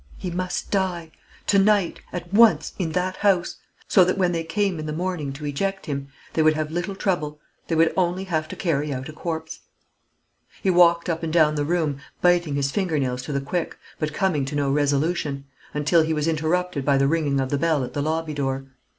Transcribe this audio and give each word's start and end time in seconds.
He 0.17 0.31
must 0.31 0.71
die! 0.71 1.11
to 1.45 1.59
night, 1.59 1.99
at 2.11 2.33
once, 2.33 2.73
in 2.79 2.93
that 2.93 3.17
house; 3.17 3.57
so 3.87 4.03
that 4.03 4.17
when 4.17 4.31
they 4.31 4.43
came 4.43 4.79
in 4.79 4.87
the 4.87 4.93
morning 4.93 5.31
to 5.33 5.45
eject 5.45 5.85
him, 5.85 6.07
they 6.33 6.41
would 6.41 6.55
have 6.55 6.71
little 6.71 6.95
trouble; 6.95 7.39
they 7.67 7.75
would 7.75 7.93
only 7.95 8.23
have 8.23 8.47
to 8.47 8.55
carry 8.55 8.91
out 8.91 9.09
a 9.09 9.13
corpse. 9.13 9.59
He 10.63 10.71
walked 10.71 11.07
up 11.07 11.21
and 11.21 11.31
down 11.31 11.53
the 11.53 11.65
room, 11.65 11.99
biting 12.19 12.55
his 12.55 12.71
finger 12.71 12.97
nails 12.97 13.21
to 13.21 13.31
the 13.31 13.41
quick, 13.41 13.77
but 13.99 14.11
coming 14.11 14.43
to 14.45 14.55
no 14.55 14.71
resolution, 14.71 15.45
until 15.71 16.01
he 16.01 16.15
was 16.15 16.27
interrupted 16.27 16.83
by 16.83 16.97
the 16.97 17.07
ringing 17.07 17.39
of 17.39 17.49
the 17.51 17.59
bell 17.59 17.83
at 17.83 17.93
the 17.93 18.01
lobby 18.01 18.33
door. 18.33 18.65